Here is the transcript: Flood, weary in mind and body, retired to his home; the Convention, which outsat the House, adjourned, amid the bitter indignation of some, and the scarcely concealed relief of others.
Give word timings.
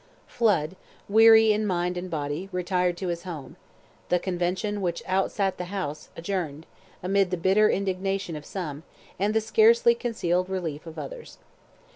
Flood, 0.25 0.75
weary 1.07 1.51
in 1.53 1.63
mind 1.67 1.95
and 1.95 2.09
body, 2.09 2.49
retired 2.51 2.97
to 2.97 3.09
his 3.09 3.21
home; 3.21 3.55
the 4.09 4.17
Convention, 4.17 4.81
which 4.81 5.03
outsat 5.05 5.57
the 5.57 5.65
House, 5.65 6.09
adjourned, 6.17 6.65
amid 7.03 7.29
the 7.29 7.37
bitter 7.37 7.69
indignation 7.69 8.35
of 8.35 8.43
some, 8.43 8.81
and 9.19 9.35
the 9.35 9.41
scarcely 9.41 9.93
concealed 9.93 10.49
relief 10.49 10.87
of 10.87 10.97
others. 10.97 11.37